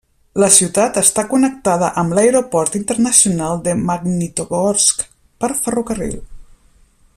[0.43, 5.07] La ciutat està connectada amb l'Aeroport Internacional de Magnitogorsk
[5.45, 6.19] per ferrocarril.